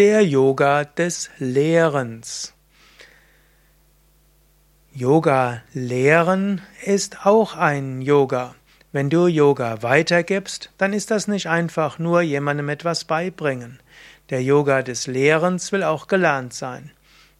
[0.00, 2.54] der Yoga des Lehrens.
[4.94, 8.54] Yoga lehren ist auch ein Yoga.
[8.92, 13.78] Wenn du Yoga weitergibst, dann ist das nicht einfach nur jemandem etwas beibringen.
[14.30, 16.92] Der Yoga des Lehrens will auch gelernt sein.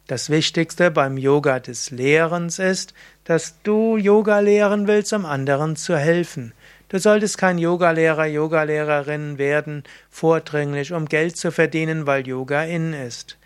[0.05, 2.93] Das Wichtigste beim Yoga des Lehrens ist,
[3.23, 6.53] dass du Yoga lehren willst, um anderen zu helfen.
[6.91, 13.37] Du solltest kein Yogalehrer, Yogalehrerin werden, vordringlich, um Geld zu verdienen, weil Yoga in ist.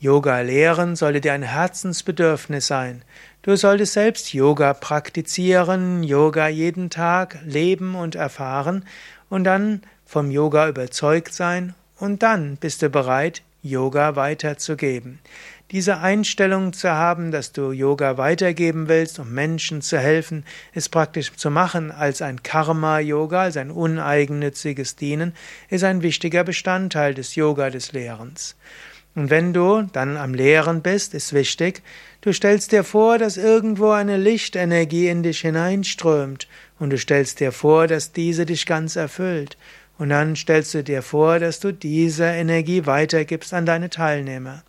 [0.00, 3.04] Yoga lehren sollte dir ein Herzensbedürfnis sein.
[3.42, 8.84] Du solltest selbst Yoga praktizieren, Yoga jeden Tag leben und erfahren
[9.28, 15.20] und dann vom Yoga überzeugt sein und dann bist du bereit, Yoga weiterzugeben.
[15.72, 20.44] Diese Einstellung zu haben, dass du Yoga weitergeben willst, um Menschen zu helfen,
[20.74, 25.32] ist praktisch zu machen als ein Karma-Yoga, als ein uneigennütziges Dienen,
[25.70, 28.54] ist ein wichtiger Bestandteil des Yoga des Lehrens.
[29.14, 31.82] Und wenn du dann am Lehren bist, ist wichtig,
[32.20, 37.50] du stellst dir vor, dass irgendwo eine Lichtenergie in dich hineinströmt und du stellst dir
[37.50, 39.56] vor, dass diese dich ganz erfüllt.
[39.96, 44.64] Und dann stellst du dir vor, dass du diese Energie weitergibst an deine Teilnehmer.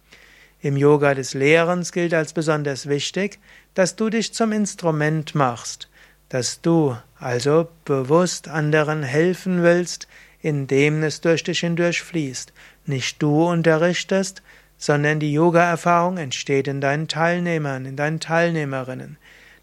[0.64, 3.40] Im Yoga des Lehrens gilt als besonders wichtig,
[3.74, 5.90] dass du dich zum Instrument machst,
[6.30, 10.08] dass du also bewusst anderen helfen willst,
[10.42, 12.54] indem es durch dich hindurch fließt.
[12.86, 14.42] Nicht du unterrichtest,
[14.78, 19.18] sondern die Yoga-Erfahrung entsteht in deinen Teilnehmern, in deinen Teilnehmerinnen.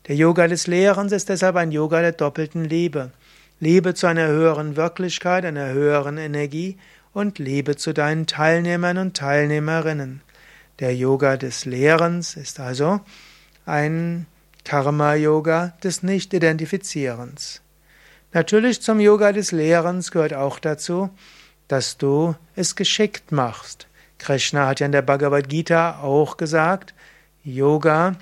[0.06, 3.10] Der Yoga des Lehrens ist deshalb ein Yoga der doppelten Liebe.
[3.58, 6.76] Liebe zu einer höheren Wirklichkeit, einer höheren Energie
[7.14, 10.20] und Liebe zu deinen Teilnehmern und Teilnehmerinnen.
[10.80, 13.00] Der Yoga des Lehrens ist also
[13.66, 14.26] ein
[14.64, 17.60] Karma-Yoga des Nicht-Identifizierens.
[18.32, 21.10] Natürlich zum Yoga des Lehrens gehört auch dazu,
[21.68, 23.88] dass du es geschickt machst.
[24.18, 26.94] Krishna hat ja in der Bhagavad Gita auch gesagt,
[27.44, 28.16] Yoga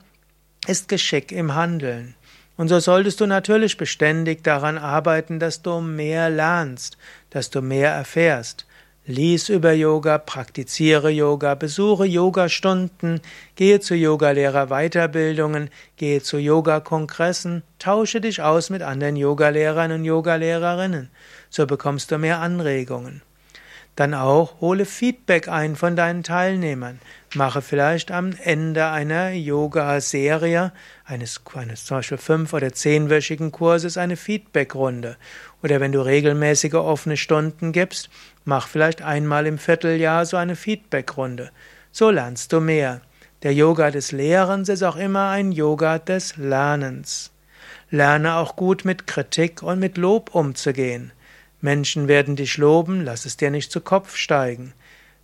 [0.66, 2.14] ist Geschick im Handeln.
[2.56, 6.98] Und so solltest du natürlich beständig daran arbeiten, dass du mehr lernst,
[7.30, 8.66] dass du mehr erfährst.
[9.10, 13.22] Lies über Yoga, praktiziere Yoga, besuche Yogastunden,
[13.56, 21.08] gehe zu Yogalehrer-Weiterbildungen, gehe zu Yoga-Kongressen, tausche dich aus mit anderen Yogalehrern und Yogalehrerinnen.
[21.48, 23.22] So bekommst du mehr Anregungen.
[23.98, 27.00] Dann auch hole Feedback ein von deinen Teilnehmern.
[27.34, 30.70] Mache vielleicht am Ende einer Yoga-Serie,
[31.04, 35.16] eines, eines zum Beispiel fünf- oder zehnwöchigen Kurses, eine Feedback-Runde.
[35.64, 38.08] Oder wenn du regelmäßige offene Stunden gibst,
[38.44, 41.50] mach vielleicht einmal im Vierteljahr so eine Feedback-Runde.
[41.90, 43.00] So lernst du mehr.
[43.42, 47.32] Der Yoga des Lehrens ist auch immer ein Yoga des Lernens.
[47.90, 51.10] Lerne auch gut mit Kritik und mit Lob umzugehen.
[51.60, 54.72] Menschen werden dich loben, lass es dir nicht zu Kopf steigen.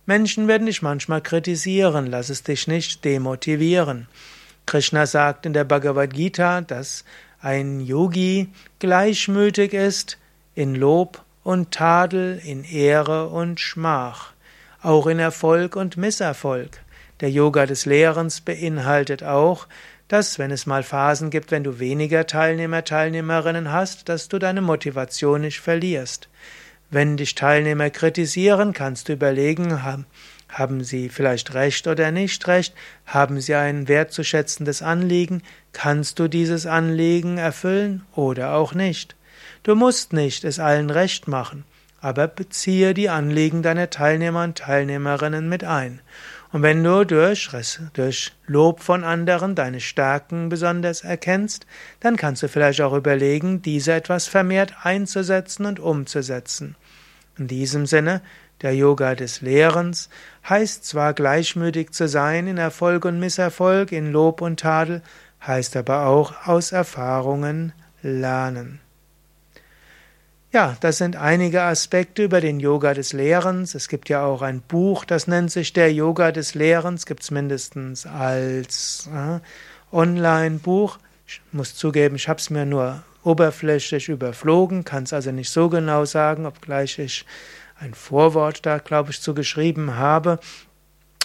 [0.05, 4.07] Menschen werden dich manchmal kritisieren, lass es dich nicht demotivieren.
[4.65, 7.05] Krishna sagt in der Bhagavad Gita, dass
[7.39, 10.17] ein Yogi gleichmütig ist
[10.55, 14.33] in Lob und Tadel, in Ehre und Schmach,
[14.81, 16.81] auch in Erfolg und Misserfolg.
[17.21, 19.67] Der Yoga des Lehrens beinhaltet auch,
[20.07, 24.61] dass, wenn es mal Phasen gibt, wenn du weniger Teilnehmer, Teilnehmerinnen hast, dass du deine
[24.61, 26.29] Motivation nicht verlierst.
[26.91, 29.83] Wenn dich Teilnehmer kritisieren, kannst du überlegen,
[30.49, 32.73] haben sie vielleicht recht oder nicht recht?
[33.05, 35.41] Haben sie ein wertzuschätzendes Anliegen?
[35.73, 39.15] Kannst du dieses Anliegen erfüllen oder auch nicht?
[39.63, 41.63] Du musst nicht es allen recht machen,
[42.05, 46.01] aber beziehe die Anliegen deiner Teilnehmer und Teilnehmerinnen mit ein.
[46.51, 47.49] Und wenn du durch,
[47.93, 51.65] durch Lob von anderen deine Stärken besonders erkennst,
[52.01, 56.75] dann kannst du vielleicht auch überlegen, diese etwas vermehrt einzusetzen und umzusetzen.
[57.39, 58.21] In diesem Sinne,
[58.61, 60.09] der Yoga des Lehrens
[60.47, 65.01] heißt zwar gleichmütig zu sein in Erfolg und Misserfolg, in Lob und Tadel,
[65.45, 67.73] heißt aber auch aus Erfahrungen
[68.03, 68.79] lernen.
[70.55, 73.75] Ja, das sind einige Aspekte über den Yoga des Lehrens.
[73.75, 77.29] Es gibt ja auch ein Buch, das nennt sich der Yoga des Lehrens, gibt es
[77.29, 79.41] mindestens als äh,
[79.93, 80.97] Online-Buch.
[81.27, 85.67] Ich muss zugeben, ich habe es mir nur oberflächlich überflogen, kann es also nicht so
[85.67, 87.25] genau sagen, obgleich ich
[87.77, 90.39] ein Vorwort da, glaube ich, zu geschrieben habe.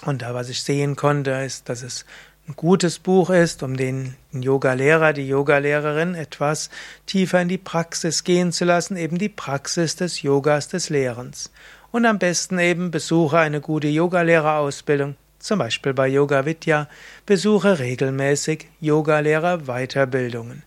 [0.05, 2.05] Und da, was ich sehen konnte, ist, dass es
[2.49, 6.71] ein gutes Buch ist, um den Yoga-Lehrer, die Yoga-Lehrerin etwas
[7.07, 11.51] tiefer in die Praxis gehen zu lassen, eben die Praxis des Yogas des Lehrens.
[11.93, 16.89] Und am besten eben besuche eine gute Yogalehrerausbildung, zum Beispiel bei Yoga Vidya,
[17.27, 20.63] besuche regelmäßig Yogalehrer-Weiterbildungen.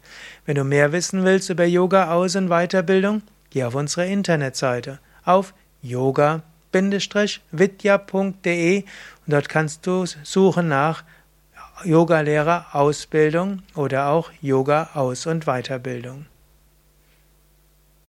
[0.45, 5.53] Wenn du mehr wissen willst über Yoga Aus- und Weiterbildung, geh auf unsere Internetseite auf
[5.81, 8.85] yoga-vidya.de yoga-vidya.de und
[9.27, 11.03] dort kannst du suchen nach
[11.83, 16.25] Yogalehrer Ausbildung oder auch Yoga Aus- und Weiterbildung.